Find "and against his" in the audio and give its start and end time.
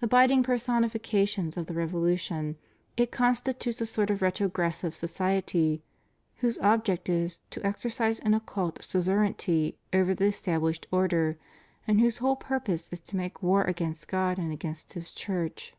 14.38-15.10